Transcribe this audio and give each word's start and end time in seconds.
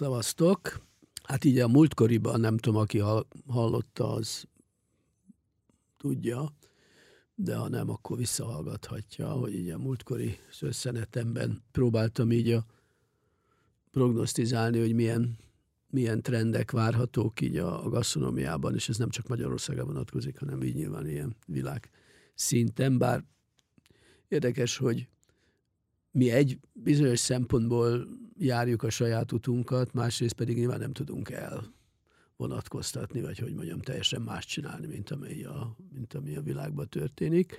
Szavaztok. 0.00 0.80
Hát 1.22 1.44
így 1.44 1.58
a 1.58 1.68
múltkoriban, 1.68 2.40
nem 2.40 2.56
tudom, 2.56 2.80
aki 2.80 3.02
hallotta, 3.46 4.12
az 4.12 4.44
tudja, 5.96 6.52
de 7.34 7.56
ha 7.56 7.68
nem, 7.68 7.90
akkor 7.90 8.16
visszahallgathatja, 8.16 9.28
hogy 9.28 9.54
így 9.54 9.68
a 9.68 9.78
múltkori 9.78 10.38
szösszenetemben 10.50 11.62
próbáltam 11.72 12.32
így 12.32 12.50
a 12.50 12.64
prognosztizálni, 13.90 14.78
hogy 14.78 14.94
milyen, 14.94 15.38
milyen 15.90 16.22
trendek 16.22 16.70
várhatók 16.70 17.40
így 17.40 17.56
a, 17.56 17.84
a 17.84 17.88
gasztronómiában, 17.88 18.74
és 18.74 18.88
ez 18.88 18.96
nem 18.96 19.10
csak 19.10 19.28
Magyarországra 19.28 19.84
vonatkozik, 19.84 20.38
hanem 20.38 20.62
így 20.62 20.74
nyilván 20.74 21.08
ilyen 21.08 21.36
világ 21.46 21.90
szinten, 22.34 22.98
bár 22.98 23.24
érdekes, 24.28 24.76
hogy 24.76 25.08
mi 26.10 26.30
egy 26.30 26.58
bizonyos 26.72 27.18
szempontból 27.18 28.08
járjuk 28.38 28.82
a 28.82 28.90
saját 28.90 29.32
utunkat, 29.32 29.92
másrészt 29.92 30.34
pedig 30.34 30.56
nyilván 30.56 30.78
nem 30.78 30.92
tudunk 30.92 31.30
el 31.30 31.74
vonatkoztatni, 32.36 33.20
vagy 33.20 33.38
hogy 33.38 33.54
mondjam, 33.54 33.80
teljesen 33.80 34.22
más 34.22 34.46
csinálni, 34.46 34.86
mint 34.86 35.10
ami 35.10 35.44
a, 35.44 35.76
mint 35.92 36.14
ami 36.14 36.36
a 36.36 36.42
világban 36.42 36.88
történik. 36.88 37.56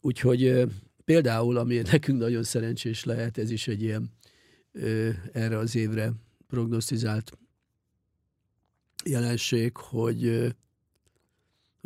Úgyhogy 0.00 0.66
például, 1.04 1.56
ami 1.56 1.76
nekünk 1.76 2.18
nagyon 2.18 2.42
szerencsés 2.42 3.04
lehet, 3.04 3.38
ez 3.38 3.50
is 3.50 3.68
egy 3.68 3.82
ilyen 3.82 4.10
erre 5.32 5.58
az 5.58 5.74
évre 5.74 6.12
prognosztizált 6.46 7.38
jelenség, 9.04 9.76
hogy 9.76 10.54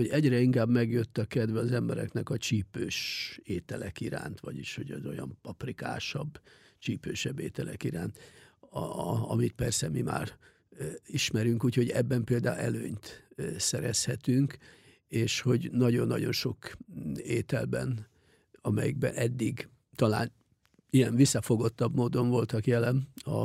hogy 0.01 0.09
egyre 0.09 0.41
inkább 0.41 0.69
megjött 0.69 1.19
a 1.19 1.25
kedve 1.25 1.61
az 1.61 1.73
embereknek 1.73 2.31
a 2.31 2.37
csípős 2.37 3.41
ételek 3.43 4.01
iránt, 4.01 4.41
vagyis 4.41 4.75
hogy 4.75 4.91
az 4.91 5.07
olyan 5.07 5.39
paprikásabb, 5.43 6.41
csípősebb 6.79 7.39
ételek 7.39 7.85
iránt, 7.85 8.19
a, 8.61 8.79
a, 8.79 9.31
amit 9.31 9.53
persze 9.53 9.89
mi 9.89 10.01
már 10.01 10.39
e, 10.79 10.85
ismerünk, 11.07 11.65
úgyhogy 11.65 11.89
ebben 11.89 12.25
például 12.25 12.59
előnyt 12.59 13.29
e, 13.37 13.59
szerezhetünk, 13.59 14.57
és 15.09 15.41
hogy 15.41 15.71
nagyon-nagyon 15.73 16.33
sok 16.33 16.77
ételben, 17.17 18.07
amelyikben 18.61 19.15
eddig 19.15 19.69
talán 19.95 20.33
ilyen 20.91 21.15
visszafogottabb 21.15 21.95
módon 21.95 22.29
voltak 22.29 22.67
jelen 22.67 23.09
a 23.15 23.45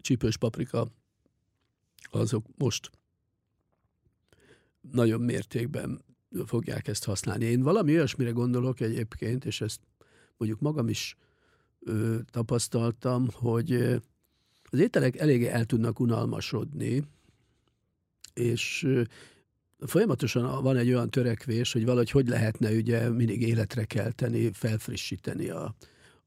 csípős 0.00 0.36
paprika, 0.36 0.88
azok 2.10 2.46
most 2.56 2.90
nagyon 4.92 5.20
mértékben 5.20 6.04
fogják 6.46 6.88
ezt 6.88 7.04
használni. 7.04 7.44
Én 7.44 7.62
valami 7.62 7.92
olyasmire 7.92 8.30
gondolok 8.30 8.80
egyébként, 8.80 9.44
és 9.44 9.60
ezt 9.60 9.80
mondjuk 10.36 10.60
magam 10.60 10.88
is 10.88 11.16
ö, 11.80 12.16
tapasztaltam, 12.30 13.28
hogy 13.32 13.72
az 14.70 14.78
ételek 14.78 15.16
eléggé 15.16 15.46
el 15.46 15.64
tudnak 15.64 16.00
unalmasodni, 16.00 17.04
és 18.34 18.88
folyamatosan 19.78 20.62
van 20.62 20.76
egy 20.76 20.88
olyan 20.88 21.10
törekvés, 21.10 21.72
hogy 21.72 21.84
valahogy 21.84 22.10
hogy 22.10 22.28
lehetne 22.28 22.70
ugye 22.70 23.08
mindig 23.08 23.42
életre 23.42 23.84
kelteni, 23.84 24.52
felfrissíteni 24.52 25.48
a, 25.48 25.74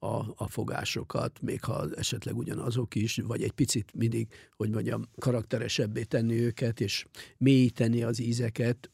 a, 0.04 0.34
a 0.36 0.48
fogásokat, 0.48 1.42
még 1.42 1.64
ha 1.64 1.90
esetleg 1.96 2.38
ugyanazok 2.38 2.96
is, 2.96 3.16
vagy 3.16 3.44
egy 3.44 3.52
picit 3.52 3.94
mindig, 3.94 4.28
hogy 4.56 4.70
mondjam, 4.70 5.04
karakteresebbé 5.20 6.04
tenni 6.04 6.40
őket, 6.40 6.82
és 6.82 7.06
mélyíteni 7.38 8.04
az 8.04 8.20
ízeket, 8.20 8.90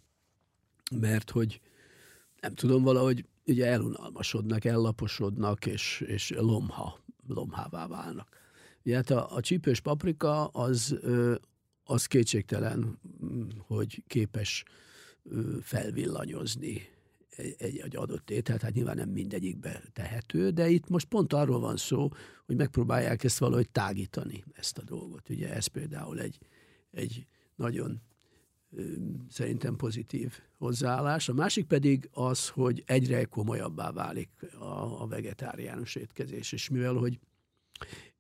mert 0.96 1.30
hogy 1.30 1.60
nem 2.42 2.54
tudom, 2.54 2.84
valahogy 2.84 3.26
ugye 3.46 3.66
elunalmasodnak, 3.66 4.66
ellaposodnak, 4.66 5.66
és, 5.66 6.04
és 6.08 6.34
lomha, 6.38 7.00
lomhává 7.28 7.88
válnak. 7.88 8.38
Ugye 8.86 8.96
hát 8.96 9.10
a, 9.10 9.36
a 9.36 9.42
csípős 9.42 9.80
paprika 9.80 10.48
az, 10.48 11.00
az 11.84 12.06
kétségtelen, 12.06 13.00
hogy 13.68 14.04
képes 14.08 14.64
felvillanyozni 15.62 16.88
egy, 17.58 17.78
egy 17.78 17.96
adott 17.96 18.30
ételt, 18.30 18.62
hát 18.62 18.74
nyilván 18.74 18.96
nem 18.96 19.10
mindegyikbe 19.10 19.84
tehető, 19.94 20.50
de 20.50 20.70
itt 20.70 20.90
most 20.90 21.06
pont 21.06 21.34
arról 21.34 21.60
van 21.60 21.78
szó, 21.78 22.10
hogy 22.46 22.56
megpróbálják 22.56 23.24
ezt 23.24 23.38
valahogy 23.38 23.70
tágítani, 23.70 24.44
ezt 24.54 24.78
a 24.78 24.84
dolgot. 24.84 25.30
Ugye 25.30 25.54
ez 25.54 25.66
például 25.66 26.20
egy, 26.20 26.38
egy 26.92 27.26
nagyon 27.56 28.02
szerintem 29.30 29.76
pozitív 29.76 30.34
hozzáállás. 30.58 31.30
A 31.30 31.34
másik 31.34 31.66
pedig 31.66 32.10
az, 32.14 32.50
hogy 32.50 32.84
egyre 32.86 33.24
komolyabbá 33.24 33.92
válik 33.92 34.30
a, 34.60 35.02
a 35.02 35.08
vegetáriánus 35.08 35.96
étkezés, 35.96 36.52
és 36.52 36.70
mivel, 36.70 36.94
hogy 36.94 37.20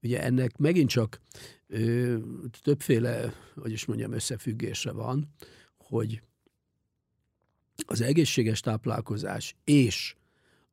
ugye 0.01 0.24
ennek 0.24 0.57
megint 0.57 0.90
csak 0.90 1.22
ö, 1.68 2.18
többféle, 2.62 3.34
hogy 3.56 3.72
is 3.72 3.86
mondjam, 3.86 4.12
összefüggése 4.12 4.91
van, 4.91 5.34
hogy 5.78 6.22
az 7.88 8.01
egészséges 8.01 8.59
táplálkozás 8.59 9.56
és 9.63 10.16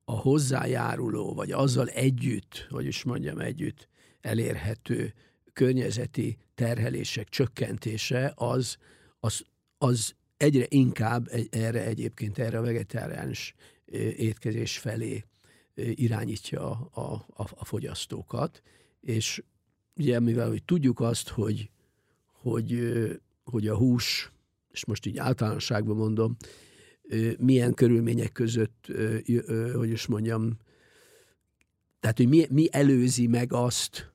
a 0.04 0.12
hozzájáruló, 0.12 1.34
vagy 1.34 1.52
azzal 1.52 1.88
együtt, 1.88 2.66
hogy 2.70 2.86
is 2.86 3.04
mondjam, 3.04 3.38
együtt 3.38 3.88
elérhető 4.20 5.14
környezeti 5.52 6.36
terhelések 6.54 7.28
csökkentése, 7.28 8.32
az, 8.34 8.76
az, 9.20 9.44
az 9.78 10.14
egyre 10.36 10.64
inkább 10.68 11.28
erre 11.50 11.84
egyébként, 11.84 12.38
erre 12.38 12.58
a 12.58 12.62
vegetáriánus 12.62 13.54
étkezés 14.16 14.78
felé 14.78 15.24
irányítja 15.74 16.70
a, 16.70 17.26
a, 17.34 17.46
a 17.56 17.64
fogyasztókat, 17.64 18.62
és 19.00 19.42
ugye 19.96 20.20
mivel 20.20 20.48
hogy 20.48 20.64
tudjuk 20.64 21.00
azt, 21.00 21.28
hogy, 21.28 21.70
hogy, 22.32 22.96
hogy 23.44 23.68
a 23.68 23.76
hús, 23.76 24.32
és 24.70 24.84
most 24.84 25.06
így 25.06 25.18
általánosságban 25.18 25.96
mondom, 25.96 26.36
milyen 27.38 27.74
körülmények 27.74 28.32
között, 28.32 28.86
hogy 29.74 29.90
is 29.90 30.06
mondjam, 30.06 30.56
tehát, 32.00 32.16
hogy 32.16 32.28
mi, 32.28 32.46
mi 32.50 32.68
előzi 32.70 33.26
meg 33.26 33.52
azt, 33.52 34.12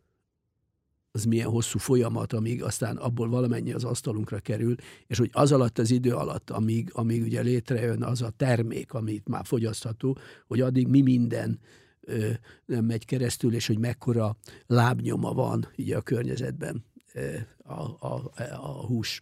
az 1.12 1.26
milyen 1.26 1.48
hosszú 1.50 1.80
folyamat, 1.80 2.34
amíg 2.34 2.64
aztán 2.64 2.98
abból 2.98 3.30
valamennyi 3.30 3.74
az 3.74 3.84
asztalunkra 3.84 4.40
kerül, 4.40 4.76
és 5.08 5.18
hogy 5.18 5.30
az 5.34 5.52
alatt 5.52 5.78
az 5.80 5.92
idő 5.92 6.14
alatt, 6.14 6.50
amíg, 6.50 6.90
amíg 6.94 7.22
ugye 7.22 7.42
létrejön 7.42 8.04
az 8.04 8.22
a 8.22 8.30
termék, 8.30 8.94
amit 8.94 9.28
már 9.28 9.46
fogyasztható, 9.46 10.18
hogy 10.48 10.62
addig 10.62 10.88
mi 10.88 11.02
minden 11.02 11.60
ö, 12.02 12.30
nem 12.66 12.86
megy 12.86 13.06
keresztül, 13.06 13.54
és 13.54 13.68
hogy 13.68 13.80
mekkora 13.80 14.38
lábnyoma 14.68 15.34
van 15.34 15.68
így 15.76 15.92
a 15.92 16.02
környezetben 16.02 16.86
ö, 17.14 17.36
a, 17.64 17.82
a, 18.00 18.32
a 18.52 18.86
hús 18.86 19.22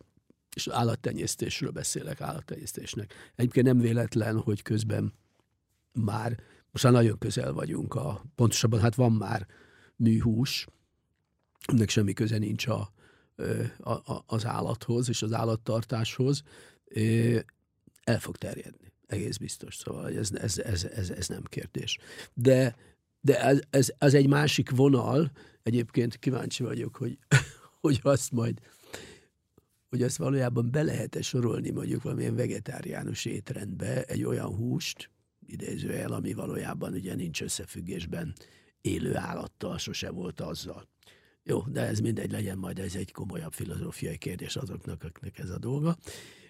és 0.56 0.68
állattenyésztésről 0.68 1.72
beszélek, 1.72 2.22
állattenyésztésnek. 2.22 3.14
Egyébként 3.36 3.66
nem 3.66 3.80
véletlen, 3.80 4.40
hogy 4.40 4.62
közben 4.62 5.14
már, 5.92 6.40
most 6.72 6.84
már 6.84 6.94
nagyon 6.94 7.18
közel 7.18 7.54
vagyunk, 7.54 7.96
a, 7.96 8.24
pontosabban 8.36 8.80
hát 8.80 8.96
van 8.96 9.12
már 9.12 9.48
műhús, 9.96 10.68
ennek 11.66 11.90
semmi 11.90 12.14
köze 12.14 12.38
nincs 12.38 12.68
a, 12.68 12.92
a, 13.78 13.92
a, 13.92 14.24
az 14.26 14.46
állathoz 14.46 15.10
és 15.10 15.22
az 15.22 15.34
állattartáshoz, 15.34 16.44
el 18.04 18.20
fog 18.20 18.38
terjedni, 18.38 18.92
egész 19.08 19.38
biztos, 19.38 19.76
szóval 19.76 20.18
ez, 20.18 20.32
ez, 20.34 20.58
ez, 20.58 20.84
ez, 20.84 21.10
ez 21.10 21.28
nem 21.28 21.44
kérdés. 21.44 21.98
De, 22.34 22.76
de 23.22 23.42
ez, 23.42 23.60
ez, 23.70 23.94
ez 23.98 24.14
egy 24.14 24.28
másik 24.28 24.70
vonal, 24.70 25.32
egyébként 25.64 26.18
kíváncsi 26.18 26.64
vagyok, 26.64 26.96
hogy, 26.96 27.18
hogy 27.82 28.00
azt 28.04 28.32
majd 28.32 28.60
hogy 29.90 30.02
ezt 30.02 30.18
valójában 30.18 30.72
be 30.72 30.84
lehet-e 30.84 31.22
sorolni 31.22 31.70
mondjuk 31.70 32.04
valamilyen 32.04 32.36
vegetáriánus 32.36 33.26
étrendbe 33.26 34.04
egy 34.04 34.24
olyan 34.24 34.56
húst, 34.56 35.10
idézőjel, 35.46 36.12
ami 36.12 36.34
valójában 36.34 36.94
ugye 36.94 37.16
nincs 37.16 37.42
összefüggésben 37.42 38.34
élő 38.82 39.16
állattal, 39.16 39.78
sose 39.78 40.10
volt 40.10 40.42
azzal. 40.42 40.88
Jó, 41.44 41.62
de 41.62 41.82
ez 41.82 42.00
mindegy 42.00 42.32
legyen, 42.32 42.58
majd 42.58 42.80
ez 42.80 42.96
egy 42.96 43.12
komolyabb 43.12 43.54
filozófiai 43.54 44.18
kérdés 44.18 44.56
azoknak, 44.56 45.04
akiknek 45.04 45.40
ez 45.40 45.50
a 45.50 45.58
dolga. 45.58 45.98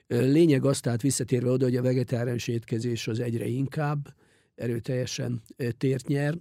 Lényeg 0.07 0.65
az, 0.65 0.79
tehát 0.79 1.01
visszatérve 1.01 1.49
oda, 1.49 1.65
hogy 1.65 1.75
a 1.75 1.81
vegetáriánus 1.81 2.47
étkezés 2.47 3.07
az 3.07 3.19
egyre 3.19 3.45
inkább 3.45 4.15
erőteljesen 4.55 5.41
tért 5.77 6.07
nyer, 6.07 6.37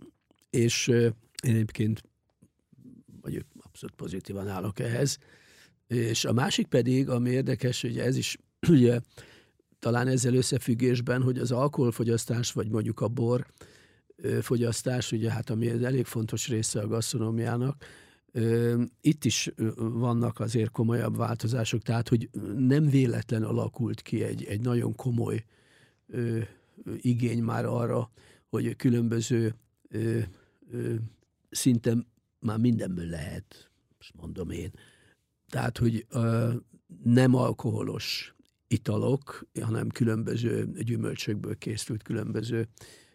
és 0.51 0.89
én 0.89 1.15
egyébként 1.43 2.03
vagyok 3.21 3.44
abszolút 3.61 3.94
pozitívan 3.97 4.49
állok 4.49 4.79
ehhez, 4.79 5.19
és 5.88 6.25
a 6.25 6.32
másik 6.32 6.67
pedig, 6.67 7.08
ami 7.08 7.31
érdekes, 7.31 7.81
hogy 7.81 7.99
ez 7.99 8.17
is 8.17 8.38
ugye 8.69 9.00
talán 9.79 10.06
ezzel 10.08 10.35
összefüggésben, 10.35 11.23
hogy 11.23 11.38
az 11.38 11.52
alkoholfogyasztás, 11.52 12.52
vagy 12.52 12.69
mondjuk 12.69 13.00
a 13.00 13.08
bor 13.08 13.46
fogyasztás, 14.40 15.12
ugye 15.12 15.31
hát 15.31 15.50
ami 15.50 15.85
elég 15.85 16.05
fontos 16.05 16.49
része 16.49 16.81
a 16.81 16.87
gasztronómiának, 16.87 17.85
itt 19.00 19.25
is 19.25 19.50
vannak 19.76 20.40
azért 20.40 20.70
komolyabb 20.70 21.17
változások, 21.17 21.82
tehát 21.82 22.08
hogy 22.08 22.31
nem 22.56 22.88
véletlen 22.88 23.43
alakult 23.43 24.02
ki 24.02 24.23
egy, 24.23 24.44
egy 24.44 24.61
nagyon 24.61 24.94
komoly 24.94 25.44
ö, 26.06 26.41
igény 26.96 27.43
már 27.43 27.64
arra, 27.64 28.11
hogy 28.49 28.76
különböző 28.76 29.55
ö, 29.88 30.19
ö, 30.70 30.94
szinten 31.50 32.06
már 32.38 32.58
mindenből 32.58 33.06
lehet 33.06 33.70
most 33.96 34.14
mondom 34.17 34.50
én. 34.50 34.70
Tehát, 35.49 35.79
hogy 35.79 36.06
ö, 36.09 36.53
nem 37.03 37.35
alkoholos 37.35 38.35
italok, 38.67 39.47
hanem 39.61 39.89
különböző 39.89 40.71
gyümölcsökből 40.83 41.59
készült 41.59 42.03
különböző, 42.03 42.69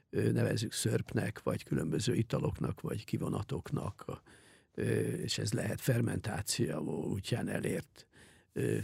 ö, 0.10 0.32
nevezük 0.32 0.74
szörpnek, 0.74 1.44
vagy 1.44 1.64
különböző 1.64 2.14
italoknak, 2.14 2.82
vagy 2.82 3.06
kivonatoknak, 3.06 4.22
ö, 4.74 4.84
és 5.00 5.38
ez 5.38 5.54
lehet 5.54 5.82
fermentáció 5.82 7.06
útján 7.12 7.48
elért 7.48 8.08
ö, 8.54 8.78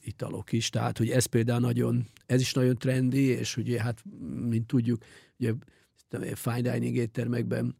italok 0.00 0.52
is. 0.52 0.70
Tehát, 0.70 0.98
hogy 0.98 1.10
ez 1.10 1.24
például 1.26 1.60
nagyon, 1.60 2.06
ez 2.26 2.40
is 2.40 2.52
nagyon 2.52 2.78
trendi, 2.78 3.24
és 3.24 3.56
ugye 3.56 3.82
hát, 3.82 4.02
mint 4.48 4.66
tudjuk, 4.66 5.04
ugye 5.38 5.52
fine 6.34 6.60
dining 6.60 6.96
éttermekben 6.96 7.76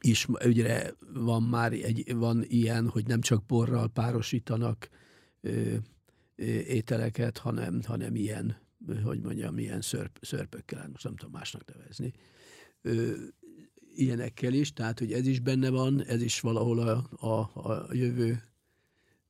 is 0.00 0.26
ugye 0.44 0.92
van 1.14 1.42
már 1.42 1.72
egy, 1.72 2.14
van 2.14 2.44
ilyen, 2.46 2.88
hogy 2.88 3.06
nem 3.06 3.20
csak 3.20 3.46
borral 3.46 3.88
párosítanak 3.88 4.88
ö, 5.40 5.74
ö, 6.36 6.44
ételeket, 6.44 7.38
hanem, 7.38 7.80
hanem 7.86 8.14
ilyen, 8.14 8.56
hogy 9.04 9.20
mondjam, 9.20 9.58
ilyen 9.58 9.80
szörp, 9.80 10.18
szörpökkel, 10.20 10.78
hát 10.78 10.90
most 10.90 11.04
nem 11.04 11.16
tudom 11.16 11.32
másnak 11.32 11.74
nevezni, 11.74 12.12
ö, 12.82 13.12
ilyenekkel 13.94 14.52
is, 14.52 14.72
tehát 14.72 14.98
hogy 14.98 15.12
ez 15.12 15.26
is 15.26 15.40
benne 15.40 15.70
van, 15.70 16.04
ez 16.04 16.22
is 16.22 16.40
valahol 16.40 16.78
a, 16.78 17.06
a, 17.26 17.50
a 17.54 17.94
jövő 17.94 18.42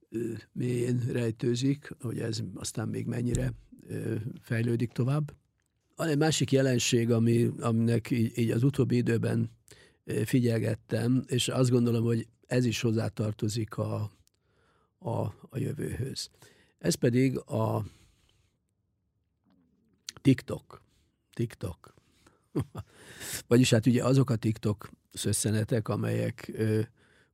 ö, 0.08 0.32
mélyén 0.53 1.03
rejtőzik, 1.08 1.94
hogy 2.00 2.19
ez 2.19 2.43
aztán 2.55 2.88
még 2.88 3.06
mennyire 3.06 3.53
ö, 3.87 4.15
fejlődik 4.41 4.93
tovább. 4.93 5.35
Van 5.97 6.08
egy 6.08 6.19
másik 6.19 6.53
jelenség, 6.53 7.11
ami, 7.11 7.50
aminek 7.61 8.11
így, 8.11 8.38
így 8.38 8.50
az 8.50 8.62
utóbbi 8.62 8.97
időben 8.97 9.50
figyelgettem, 10.25 11.25
és 11.26 11.49
azt 11.49 11.70
gondolom, 11.70 12.04
hogy 12.04 12.26
ez 12.46 12.64
is 12.64 12.81
hozzátartozik 12.81 13.76
a, 13.76 14.10
a, 14.99 15.20
a 15.50 15.58
jövőhöz. 15.58 16.31
Ez 16.78 16.94
pedig 16.94 17.38
a 17.38 17.84
TikTok. 20.20 20.82
TikTok. 21.32 21.94
Vagyis 23.49 23.70
hát 23.70 23.87
ugye 23.87 24.04
azok 24.04 24.31
a 24.31 24.37
TikTok 24.37 24.90
szösszenetek, 25.12 25.88
amelyek 25.88 26.50
ö, 26.55 26.81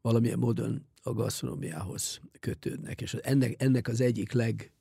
valamilyen 0.01 0.39
módon 0.39 0.87
a 1.03 1.13
gasztronómiához 1.13 2.21
kötődnek. 2.41 3.01
És 3.01 3.15
ennek, 3.15 3.63
ennek 3.63 3.89
az 3.89 4.01
egyik 4.01 4.33
leg, 4.33 4.73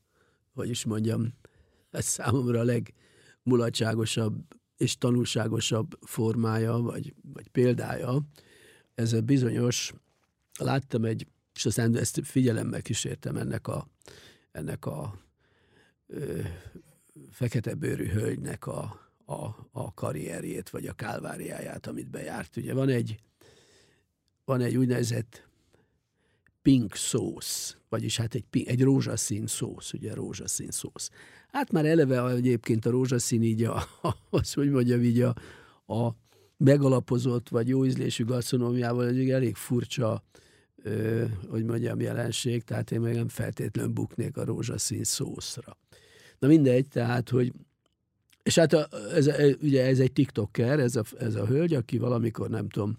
vagyis 0.53 0.85
mondjam, 0.85 1.33
ez 1.91 2.05
számomra 2.05 2.59
a 2.59 2.81
legmulatságosabb 3.43 4.56
és 4.77 4.97
tanulságosabb 4.97 5.97
formája, 6.01 6.77
vagy, 6.77 7.13
vagy 7.33 7.47
példája, 7.47 8.21
ez 8.95 9.13
a 9.13 9.21
bizonyos, 9.21 9.93
láttam 10.59 11.05
egy, 11.05 11.27
és 11.53 11.65
aztán 11.65 11.95
ezt 11.95 12.19
figyelemmel 12.23 12.81
kísértem 12.81 13.35
ennek 13.35 13.67
a, 13.67 13.87
ennek 14.51 14.85
a 14.85 15.19
ö, 16.07 16.39
fekete 17.31 17.73
bőrű 17.73 18.05
hölgynek 18.05 18.67
a, 18.67 19.11
a, 19.25 19.69
a 19.71 19.93
karrierjét, 19.93 20.69
vagy 20.69 20.85
a 20.87 20.93
kálváriáját, 20.93 21.87
amit 21.87 22.09
bejárt. 22.09 22.57
Ugye 22.57 22.73
van 22.73 22.89
egy, 22.89 23.19
van 24.45 24.61
egy 24.61 24.75
úgynevezett 24.75 25.46
pink 26.67 26.95
szósz, 26.95 27.77
vagyis 27.89 28.17
hát 28.17 28.35
egy, 28.35 28.45
egy 28.65 28.81
rózsaszín 28.81 29.47
szósz, 29.47 29.93
ugye 29.93 30.13
rózsaszín 30.13 30.69
szósz. 30.69 31.09
Hát 31.47 31.71
már 31.71 31.85
eleve 31.85 32.29
egyébként 32.29 32.85
a 32.85 32.89
rózsaszín 32.89 33.43
így 33.43 33.63
a, 33.63 33.83
az, 34.29 34.53
hogy 34.53 34.69
mondjam, 34.69 35.03
így 35.03 35.21
a, 35.21 35.35
a 35.93 36.15
megalapozott 36.57 37.49
vagy 37.49 37.67
jó 37.67 37.85
ízlésű 37.85 38.25
gasztronómiával 38.25 39.07
egy 39.07 39.29
elég 39.29 39.55
furcsa, 39.55 40.23
ö, 40.75 41.25
hogy 41.49 41.63
mondjam, 41.63 41.99
jelenség, 41.99 42.63
tehát 42.63 42.91
én 42.91 43.01
meg 43.01 43.15
nem 43.15 43.27
feltétlenül 43.27 43.91
buknék 43.91 44.37
a 44.37 44.45
rózsaszín 44.45 45.03
szószra. 45.03 45.77
Na 46.39 46.47
mindegy, 46.47 46.87
tehát, 46.87 47.29
hogy 47.29 47.53
és 48.43 48.55
hát 48.55 48.73
a, 48.73 48.87
ez, 49.13 49.29
ugye 49.61 49.85
ez 49.85 49.99
egy 49.99 50.11
tiktoker, 50.11 50.79
ez 50.79 50.95
a, 50.95 51.03
ez 51.19 51.35
a 51.35 51.45
hölgy, 51.45 51.73
aki 51.73 51.97
valamikor, 51.97 52.49
nem 52.49 52.69
tudom, 52.69 52.97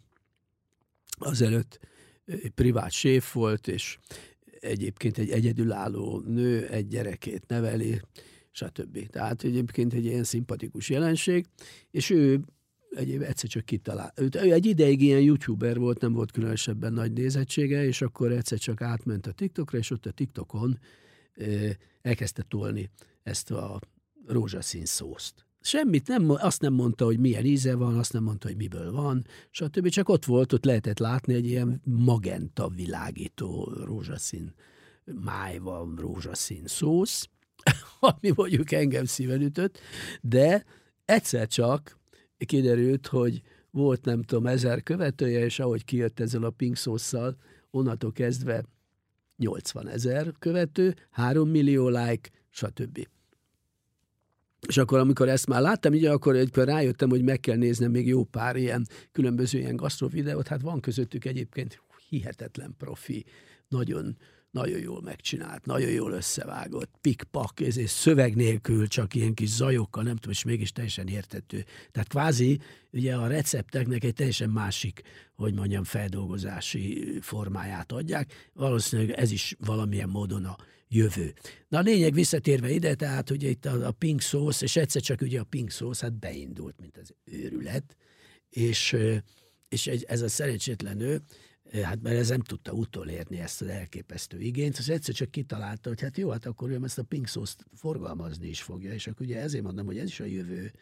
azelőtt 1.19 1.79
privát 2.55 2.91
séf 2.91 3.33
volt, 3.33 3.69
és 3.69 3.99
egyébként 4.61 5.19
egy 5.19 5.31
egyedülálló 5.31 6.23
nő 6.27 6.67
egy 6.67 6.89
gyerekét 6.89 7.45
neveli, 7.47 8.01
stb. 8.51 9.07
Tehát 9.07 9.45
egyébként 9.45 9.93
egy 9.93 10.05
ilyen 10.05 10.25
szimpatikus 10.25 10.91
jelenség, 10.91 11.47
és 11.91 12.11
ő 12.11 12.41
egyéb 12.91 13.23
egyszer 13.23 13.49
csak 13.49 13.65
kitalált. 13.65 14.21
Ő 14.21 14.53
egy 14.53 14.67
ideig 14.67 15.03
ilyen 15.03 15.21
youtuber 15.21 15.79
volt, 15.79 16.01
nem 16.01 16.13
volt 16.13 16.31
különösebben 16.31 16.93
nagy 16.93 17.13
nézettsége, 17.13 17.85
és 17.85 18.03
akkor 18.03 18.33
egyszer 18.33 18.59
csak 18.59 18.81
átment 18.81 19.27
a 19.27 19.33
TikTokra, 19.33 19.79
és 19.79 19.91
ott 19.91 20.07
a 20.07 20.11
TikTokon 20.11 20.79
elkezdte 22.03 22.43
tolni 22.49 22.91
ezt 23.23 23.51
a 23.51 23.81
rózsaszín 24.27 24.85
szószt. 24.85 25.47
Semmit 25.61 26.09
nem, 26.09 26.31
azt 26.31 26.61
nem 26.61 26.73
mondta, 26.73 27.05
hogy 27.05 27.19
milyen 27.19 27.45
íze 27.45 27.75
van, 27.75 27.99
azt 27.99 28.13
nem 28.13 28.23
mondta, 28.23 28.47
hogy 28.47 28.57
miből 28.57 28.93
van, 28.93 29.27
stb. 29.51 29.89
Csak 29.89 30.09
ott 30.09 30.25
volt, 30.25 30.53
ott 30.53 30.65
lehetett 30.65 30.99
látni 30.99 31.35
egy 31.35 31.47
ilyen 31.47 31.81
magenta 31.85 32.69
világító 32.69 33.73
rózsaszín 33.85 34.55
májva, 35.05 35.89
rózsaszín 35.97 36.67
szósz, 36.67 37.29
ami 38.01 38.33
mondjuk 38.35 38.73
engem 38.73 39.05
szíven 39.05 39.41
ütött, 39.41 39.79
de 40.21 40.65
egyszer 41.05 41.47
csak 41.47 41.99
kiderült, 42.47 43.07
hogy 43.07 43.43
volt 43.71 44.05
nem 44.05 44.23
tudom 44.23 44.47
ezer 44.47 44.83
követője, 44.83 45.45
és 45.45 45.59
ahogy 45.59 45.85
kijött 45.85 46.21
ezzel 46.21 46.43
a 46.43 46.51
pink 46.51 46.77
szószal, 46.77 47.37
onnantól 47.71 48.13
kezdve 48.13 48.65
80 49.37 49.89
ezer 49.89 50.33
követő, 50.39 50.95
3 51.11 51.49
millió 51.49 51.89
like, 51.89 52.31
stb. 52.51 53.09
És 54.67 54.77
akkor, 54.77 54.99
amikor 54.99 55.29
ezt 55.29 55.47
már 55.47 55.61
láttam, 55.61 55.93
ugye 55.93 56.11
akkor 56.11 56.37
egykor 56.37 56.65
rájöttem, 56.65 57.09
hogy 57.09 57.23
meg 57.23 57.41
kell 57.41 57.57
néznem 57.57 57.91
még 57.91 58.07
jó 58.07 58.25
pár 58.25 58.57
ilyen 58.57 58.87
különböző 59.13 59.59
ilyen 59.59 59.77
gasztrovideót, 59.77 60.49
hát 60.49 60.61
van 60.61 60.81
közöttük 60.81 61.25
egyébként 61.25 61.83
hihetetlen 62.09 62.75
profi, 62.79 63.25
nagyon 63.69 64.17
nagyon 64.51 64.81
jól 64.81 65.01
megcsinált, 65.01 65.67
nagyon 65.67 65.91
jól 65.91 66.13
összevágott, 66.13 66.91
pikpak, 67.01 67.61
ez 67.61 67.77
és 67.77 67.91
szöveg 67.91 68.35
nélkül, 68.35 68.89
csak 68.89 69.15
ilyen 69.15 69.35
kis 69.35 69.49
zajokkal, 69.49 70.03
nem 70.03 70.15
tudom, 70.17 70.31
és 70.31 70.45
mégis 70.45 70.73
teljesen 70.73 71.07
értető. 71.07 71.65
Tehát 71.91 72.09
kvázi 72.09 72.61
ugye 72.93 73.15
a 73.15 73.27
recepteknek 73.27 74.05
egy 74.05 74.15
teljesen 74.15 74.51
másik, 74.51 75.03
hogy 75.35 75.55
mondjam, 75.55 75.85
feldolgozási 75.85 77.19
formáját 77.21 77.93
adják. 77.93 78.51
Valószínűleg 78.53 79.19
ez 79.19 79.31
is 79.31 79.57
valamilyen 79.59 80.09
módon 80.09 80.45
a 80.45 80.57
jövő. 80.89 81.35
Na 81.69 81.79
a 81.79 81.83
lényeg 81.83 82.13
visszatérve 82.13 82.71
ide, 82.71 82.95
tehát 82.95 83.31
ugye 83.31 83.49
itt 83.49 83.65
a, 83.65 83.87
a 83.87 83.91
pink 83.91 84.21
szósz, 84.21 84.61
és 84.61 84.77
egyszer 84.77 85.03
csak 85.03 85.21
ugye 85.21 85.41
a 85.41 85.45
pink 85.45 85.71
szósz 85.71 86.01
hát 86.01 86.19
beindult, 86.19 86.81
mint 86.81 86.97
az 86.97 87.15
őrület, 87.25 87.97
és, 88.51 88.97
és 89.69 89.87
ez 89.87 90.23
a 90.23 90.29
szerencsétlen 90.29 90.97
nő, 90.97 91.23
hát 91.73 92.03
mert 92.03 92.17
ez 92.17 92.29
nem 92.29 92.41
tudta 92.41 92.73
utolérni 92.73 93.39
ezt 93.39 93.63
az 93.63 93.69
elképesztő 93.69 94.41
igényt, 94.41 94.79
az 94.79 94.91
egyszer 94.91 95.15
csak 95.15 95.31
kitalálta, 95.31 95.89
hogy 95.89 96.01
hát 96.01 96.17
jó, 96.17 96.31
hát 96.31 96.47
akkor 96.47 96.71
ő 96.71 96.81
ezt 96.83 96.99
a 96.99 97.03
pink 97.03 97.27
szószt 97.27 97.67
forgalmazni 97.75 98.49
is 98.49 98.63
fogja, 98.63 98.93
és 98.93 99.07
akkor 99.07 99.27
ugye 99.27 99.41
ezért 99.41 99.65
mondom, 99.65 99.87
hogy 99.87 99.99
ez 99.99 100.09
is 100.09 100.21
a 100.21 100.25
jövő. 100.25 100.73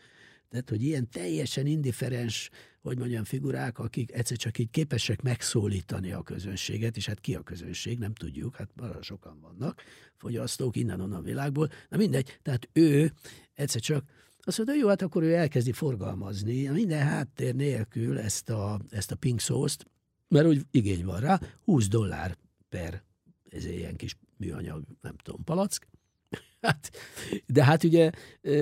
Tehát, 0.49 0.69
hogy 0.71 0.83
ilyen 0.83 1.09
teljesen 1.11 1.67
indiferens, 1.67 2.51
hogy 2.81 2.99
mondjam, 2.99 3.25
figurák, 3.25 3.79
akik 3.79 4.13
egyszer 4.13 4.37
csak 4.37 4.59
így 4.59 4.71
képesek 4.71 5.23
megszólítani 5.23 6.13
a 6.13 6.23
közönséget, 6.23 6.97
és 6.97 7.07
hát 7.07 7.21
ki 7.21 7.35
a 7.35 7.43
közönség, 7.43 7.99
nem 7.99 8.15
tudjuk, 8.15 8.57
hát 8.57 8.71
arra 8.77 9.03
sokan 9.03 9.41
vannak, 9.41 9.83
fogyasztók 10.17 10.77
innen-onnan 10.77 11.23
világból, 11.23 11.71
na 11.89 11.97
mindegy, 11.97 12.39
tehát 12.43 12.69
ő 12.73 13.13
egyszer 13.55 13.81
csak 13.81 14.05
azt 14.41 14.59
mondta, 14.59 14.77
jó, 14.77 14.89
hát 14.89 15.03
akkor 15.03 15.23
ő 15.23 15.35
elkezdi 15.35 15.73
forgalmazni 15.73 16.69
minden 16.69 17.03
háttér 17.03 17.55
nélkül 17.55 18.19
ezt 18.19 18.51
a, 18.51 18.81
ezt 18.91 19.11
a 19.11 19.17
pink 19.17 19.41
szószt, 19.41 19.87
mert 20.29 20.47
úgy 20.47 20.67
igény 20.71 21.05
van 21.05 21.21
rá, 21.21 21.41
20 21.65 21.89
dollár 21.89 22.37
per 22.69 23.03
ez 23.51 23.65
ilyen 23.65 23.97
kis 23.97 24.17
műanyag, 24.37 24.83
nem 25.01 25.17
tudom, 25.23 25.45
palack. 25.45 25.87
Hát, 26.61 26.91
de 27.47 27.65
hát 27.65 27.85
ugye 27.85 28.11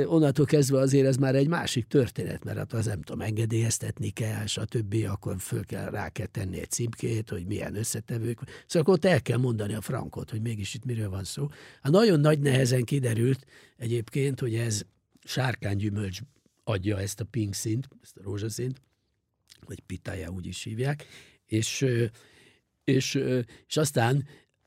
onnantól 0.04 0.44
kezdve 0.44 0.78
azért 0.78 1.06
ez 1.06 1.16
már 1.16 1.34
egy 1.34 1.48
másik 1.48 1.86
történet, 1.86 2.44
mert 2.44 2.56
hát 2.56 2.72
az 2.72 2.86
nem 2.86 3.02
tudom, 3.02 3.20
engedélyeztetni 3.20 4.10
kell, 4.10 4.46
stb. 4.46 4.94
akkor 5.08 5.36
föl 5.38 5.64
kell, 5.64 5.90
rá 5.90 6.08
kell 6.08 6.26
tenni 6.26 6.60
egy 6.60 6.70
címkét, 6.70 7.28
hogy 7.28 7.46
milyen 7.46 7.76
összetevők. 7.76 8.40
Szóval 8.66 8.94
ott 8.94 9.04
el 9.04 9.22
kell 9.22 9.38
mondani 9.38 9.74
a 9.74 9.80
frankot, 9.80 10.30
hogy 10.30 10.40
mégis 10.40 10.74
itt 10.74 10.84
miről 10.84 11.10
van 11.10 11.24
szó. 11.24 11.48
Hát 11.82 11.92
nagyon 11.92 12.20
nagy 12.20 12.38
nehezen 12.38 12.84
kiderült 12.84 13.44
egyébként, 13.76 14.40
hogy 14.40 14.54
ez 14.54 14.82
sárkánygyümölcs 15.24 16.18
adja 16.64 16.98
ezt 17.00 17.20
a 17.20 17.24
pink 17.24 17.54
szint, 17.54 17.88
ezt 18.02 18.16
a 18.16 18.22
rózsaszint, 18.22 18.80
vagy 19.66 19.80
pitája 19.80 20.30
úgy 20.30 20.46
is 20.46 20.62
hívják, 20.62 21.06
és, 21.46 21.86
és, 22.84 23.14
és 23.66 23.76
aztán 23.76 24.26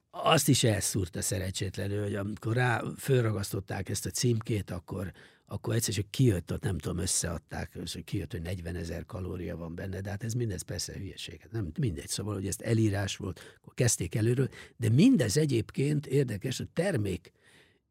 azt 0.10 0.48
is 0.48 0.64
elszúrta 0.64 1.22
szerencsétlenül, 1.22 2.04
hogy 2.04 2.16
amikor 2.16 2.56
rá 2.56 2.84
fölragasztották 2.98 3.90
ezt 3.90 4.06
a 4.06 4.10
címkét, 4.10 4.72
akkor, 4.72 5.12
akkor 5.46 5.76
egyszer 5.76 5.94
csak 5.94 6.12
kijött, 6.12 6.54
ott 6.54 6.64
nem 6.64 6.78
tudom, 6.78 6.98
összeadták, 6.98 7.72
hogy 7.74 8.04
kijött, 8.04 8.32
hogy 8.32 8.42
40 8.42 8.76
ezer 8.76 9.06
kalória 9.06 9.58
van 9.58 9.76
benne, 9.76 10.02
de 10.02 10.10
hát 10.10 10.24
ez 10.24 10.34
mindez 10.34 10.62
persze 10.62 10.94
hülyeség. 10.94 11.42
Hát 11.42 11.52
nem 11.52 11.72
mindegy, 11.80 12.08
szóval, 12.08 12.34
hogy 12.34 12.48
ezt 12.48 12.62
elírás 12.62 13.18
volt, 13.18 13.40
akkor 13.58 13.74
kezdték 13.74 14.16
előről, 14.16 14.50
de 14.78 14.90
mindez 14.90 15.38
egyébként 15.38 16.06
érdekes, 16.06 16.60
a 16.60 16.66
termék 16.74 17.32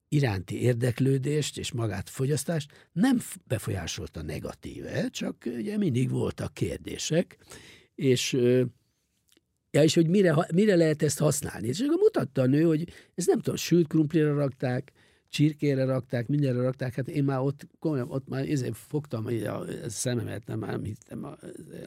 iránti 0.08 0.62
érdeklődést 0.62 1.58
és 1.58 1.72
magát 1.72 2.10
fogyasztást 2.10 2.88
nem 2.92 3.20
befolyásolta 3.46 4.22
negatíve, 4.22 5.08
csak 5.08 5.36
ugye 5.46 5.76
mindig 5.76 6.10
voltak 6.10 6.54
kérdések, 6.54 7.38
és 7.96 8.38
Ja, 9.70 9.82
és 9.82 9.94
hogy 9.94 10.08
mire, 10.08 10.46
mire 10.54 10.76
lehet 10.76 11.02
ezt 11.02 11.18
használni. 11.18 11.68
És 11.68 11.80
akkor 11.80 11.98
mutatta 11.98 12.42
a 12.42 12.46
nő, 12.46 12.62
hogy 12.62 12.88
ez 13.14 13.26
nem 13.26 13.36
tudom, 13.36 13.56
sült 13.56 13.86
krumplira 13.86 14.34
rakták, 14.34 14.92
csirkére 15.28 15.84
rakták, 15.84 16.28
mindenre 16.28 16.62
rakták, 16.62 16.94
hát 16.94 17.08
én 17.08 17.24
már 17.24 17.40
ott, 17.40 17.66
komolyan, 17.78 18.10
ott 18.10 18.28
már 18.28 18.48
ezért 18.48 18.76
fogtam 18.76 19.26
a 19.26 19.88
szememet, 19.88 20.46
nem 20.46 20.58
már 20.58 20.80
hittem 20.82 21.24
a, 21.24 21.36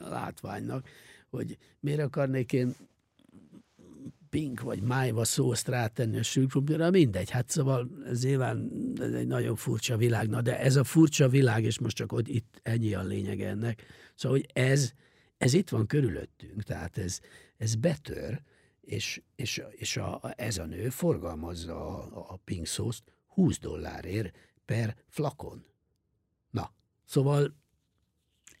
a 0.00 0.08
látványnak, 0.08 0.88
hogy 1.30 1.56
miért 1.80 2.00
akarnék 2.00 2.52
én 2.52 2.74
pink 4.28 4.60
vagy 4.60 4.82
májva 4.82 5.24
szószt 5.24 5.68
rátenni 5.68 6.18
a 6.18 6.22
sülkrumplira, 6.22 6.90
mindegy, 6.90 7.30
hát 7.30 7.50
szóval 7.50 7.90
ez 8.06 8.22
nyilván 8.22 8.70
ez 9.00 9.12
egy 9.12 9.26
nagyon 9.26 9.56
furcsa 9.56 9.96
világ, 9.96 10.28
na 10.28 10.40
de 10.40 10.60
ez 10.60 10.76
a 10.76 10.84
furcsa 10.84 11.28
világ, 11.28 11.64
és 11.64 11.78
most 11.78 11.96
csak 11.96 12.12
ott 12.12 12.28
itt 12.28 12.60
ennyi 12.62 12.94
a 12.94 13.02
lényeg 13.02 13.40
ennek, 13.40 13.82
szóval, 14.14 14.38
hogy 14.38 14.48
ez, 14.52 14.92
ez 15.40 15.52
itt 15.52 15.68
van 15.68 15.86
körülöttünk, 15.86 16.62
tehát 16.62 16.98
ez, 16.98 17.20
ez 17.56 17.74
betör, 17.74 18.42
és, 18.80 19.22
és, 19.36 19.62
és 19.70 19.96
a, 19.96 20.20
ez 20.36 20.58
a 20.58 20.64
nő 20.64 20.88
forgalmazza 20.88 21.98
a, 21.98 22.32
a 22.32 22.36
pink 22.44 22.66
szószt 22.66 23.02
20 23.26 23.58
dollárért 23.58 24.36
per 24.64 24.96
flakon. 25.08 25.64
Na, 26.50 26.72
szóval 27.04 27.56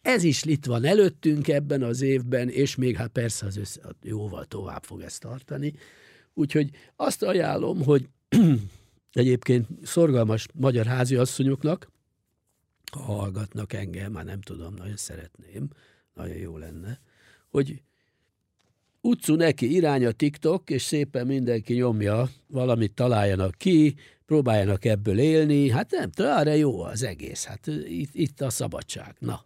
ez 0.02 0.22
is 0.22 0.44
itt 0.44 0.66
van 0.66 0.84
előttünk 0.84 1.48
ebben 1.48 1.82
az 1.82 2.00
évben, 2.00 2.48
és 2.48 2.76
még 2.76 2.96
hát 2.96 3.10
persze 3.10 3.46
az 3.46 3.56
össze, 3.56 3.80
jóval 4.02 4.44
tovább 4.44 4.84
fog 4.84 5.00
ezt 5.00 5.20
tartani. 5.20 5.74
Úgyhogy 6.34 6.70
azt 6.96 7.22
ajánlom, 7.22 7.82
hogy 7.82 8.08
egyébként 9.12 9.66
szorgalmas 9.82 10.46
magyar 10.54 10.86
háziasszonyoknak, 10.86 11.90
ha 12.92 13.00
hallgatnak 13.00 13.72
engem, 13.72 14.12
már 14.12 14.24
nem 14.24 14.40
tudom, 14.40 14.74
nagyon 14.74 14.96
szeretném, 14.96 15.68
nagyon 16.20 16.36
jó 16.36 16.56
lenne, 16.56 17.00
hogy 17.48 17.82
utcu 19.00 19.34
neki 19.34 19.74
irány 19.74 20.06
a 20.06 20.12
TikTok, 20.12 20.70
és 20.70 20.82
szépen 20.82 21.26
mindenki 21.26 21.74
nyomja, 21.74 22.28
valamit 22.46 22.94
találjanak 22.94 23.54
ki, 23.58 23.94
próbáljanak 24.26 24.84
ebből 24.84 25.18
élni, 25.18 25.70
hát 25.70 25.90
nem 25.90 26.10
tudom, 26.10 26.54
jó 26.54 26.80
az 26.80 27.02
egész, 27.02 27.44
hát 27.44 27.66
itt, 27.66 28.10
itt 28.12 28.40
a 28.40 28.50
szabadság. 28.50 29.16
Na, 29.18 29.44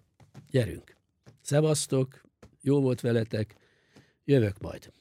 gyerünk. 0.50 0.96
Szevasztok, 1.40 2.20
jó 2.60 2.80
volt 2.80 3.00
veletek, 3.00 3.54
jövök 4.24 4.60
majd. 4.60 4.92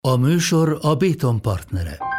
A 0.00 0.16
műsor 0.16 0.78
a 0.80 0.94
Béton 0.94 1.40
partnere. 1.40 2.15